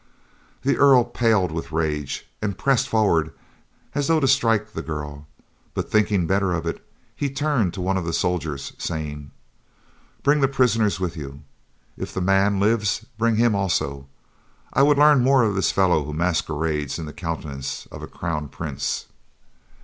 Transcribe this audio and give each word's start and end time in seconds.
The 0.63 0.79
Earl 0.79 1.03
paled 1.03 1.51
with 1.51 1.71
rage, 1.71 2.27
and 2.41 2.57
pressed 2.57 2.89
forward 2.89 3.31
as 3.93 4.07
though 4.07 4.19
to 4.19 4.27
strike 4.27 4.73
the 4.73 4.81
girl, 4.81 5.27
but 5.75 5.91
thinking 5.91 6.25
better 6.25 6.53
of 6.53 6.65
it, 6.65 6.83
he 7.15 7.29
turned 7.29 7.75
to 7.75 7.81
one 7.81 7.97
of 7.97 8.05
the 8.05 8.11
soldiers, 8.11 8.73
saying: 8.79 9.29
"Bring 10.23 10.41
the 10.41 10.47
prisoner 10.47 10.89
with 10.99 11.15
you. 11.15 11.43
If 11.97 12.15
the 12.15 12.19
man 12.19 12.59
lives 12.59 13.05
bring 13.19 13.35
him 13.35 13.53
also. 13.53 14.07
I 14.73 14.81
would 14.81 14.97
learn 14.97 15.21
more 15.23 15.43
of 15.43 15.53
this 15.53 15.71
fellow 15.71 16.03
who 16.03 16.15
masquerades 16.15 16.97
in 16.97 17.05
the 17.05 17.13
countenance 17.13 17.85
of 17.91 18.01
a 18.01 18.07
crown 18.07 18.49
prince." 18.49 19.05